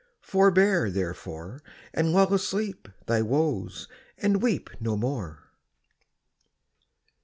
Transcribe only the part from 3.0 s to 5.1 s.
Thy woes, and weep No